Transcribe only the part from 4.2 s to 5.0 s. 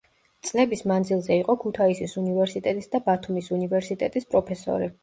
პროფესორი.